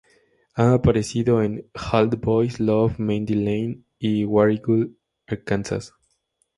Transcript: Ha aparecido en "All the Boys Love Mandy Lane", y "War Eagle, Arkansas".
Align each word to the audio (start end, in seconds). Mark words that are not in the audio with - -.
Ha 0.55 0.73
aparecido 0.73 1.43
en 1.43 1.69
"All 1.93 2.09
the 2.09 2.15
Boys 2.17 2.59
Love 2.59 2.97
Mandy 2.97 3.35
Lane", 3.35 3.83
y 3.99 4.25
"War 4.25 4.49
Eagle, 4.49 4.93
Arkansas". 5.27 5.93